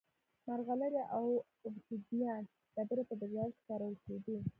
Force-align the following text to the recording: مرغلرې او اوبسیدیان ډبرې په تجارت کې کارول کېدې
مرغلرې 0.47 1.03
او 1.15 1.23
اوبسیدیان 1.65 2.43
ډبرې 2.75 3.03
په 3.09 3.15
تجارت 3.21 3.51
کې 3.57 3.61
کارول 3.67 3.95
کېدې 4.03 4.37